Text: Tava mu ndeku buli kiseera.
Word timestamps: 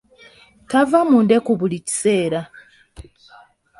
Tava 0.69 0.99
mu 1.09 1.17
ndeku 1.25 1.51
buli 1.59 1.77
kiseera. 1.85 2.41